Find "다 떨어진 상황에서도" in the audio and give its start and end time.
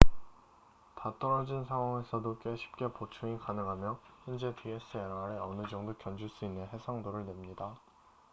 0.95-2.39